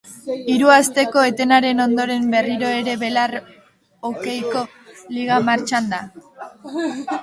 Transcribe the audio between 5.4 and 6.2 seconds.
martxan da.